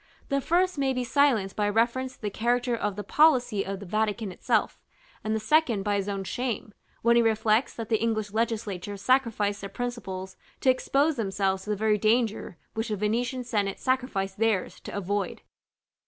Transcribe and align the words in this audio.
The 0.29 0.41
first 0.41 0.79
may 0.79 0.93
be 0.93 1.03
silenced 1.03 1.55
by 1.55 1.67
a 1.67 1.71
reference 1.71 2.13
to 2.15 2.21
the 2.23 2.31
character 2.31 2.75
of 2.75 2.95
the 2.95 3.03
policy 3.03 3.63
of 3.63 3.79
the 3.79 3.85
Vatican 3.85 4.31
itself; 4.31 4.79
and 5.23 5.35
the 5.35 5.39
second 5.39 5.83
by 5.83 5.93
his 5.97 6.09
own 6.09 6.23
shame, 6.23 6.73
when 7.03 7.15
he 7.17 7.21
reflects 7.21 7.75
that 7.75 7.89
the 7.89 8.01
English 8.01 8.31
legislature 8.31 8.97
sacrificed 8.97 9.61
their 9.61 9.69
principles 9.69 10.37
to 10.61 10.71
expose 10.71 11.17
themselves 11.17 11.65
to 11.65 11.69
the 11.69 11.75
very 11.75 11.99
danger 11.99 12.57
which 12.73 12.87
the 12.89 12.95
Venetian 12.95 13.43
senate 13.43 13.77
sacrificed 13.79 14.39
theirs 14.39 14.79
to 14.79 14.91
avoid. 14.97 15.43